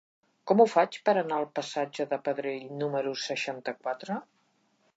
Com 0.51 0.61
ho 0.61 0.65
faig 0.71 0.95
per 1.09 1.13
anar 1.21 1.37
al 1.41 1.45
passatge 1.59 2.07
de 2.13 2.19
Pedrell 2.29 2.73
número 2.81 3.13
seixanta-quatre? 3.27 4.21